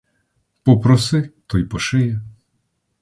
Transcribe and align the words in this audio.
Попроси, 0.63 1.31
то 1.47 1.57
й 1.59 1.63
пошиє. 1.63 2.21